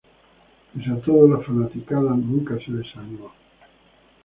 [0.71, 3.31] Pese a todo la fanaticada nunca se desanimó.